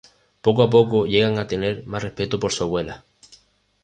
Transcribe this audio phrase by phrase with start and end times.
[0.45, 3.05] Poco a poco llegan a tener más respeto por su abuela.